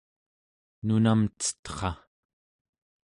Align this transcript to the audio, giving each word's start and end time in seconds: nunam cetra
nunam 0.85 1.21
cetra 1.41 1.91